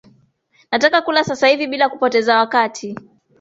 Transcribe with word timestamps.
Nataka 0.71 1.01
kula 1.01 1.23
sasa 1.23 1.47
hivi 1.47 1.67
bila 1.67 1.89
kupoteza 1.89 2.37
wakati 2.37 2.97